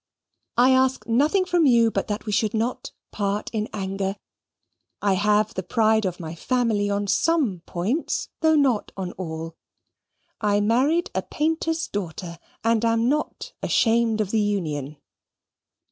[0.57, 4.15] "I ask nothing from you but that we should part not in anger.
[4.99, 9.53] I have the pride of my family on some points, though not on all.
[10.41, 14.97] I married a painter's daughter, and am not ashamed of the union."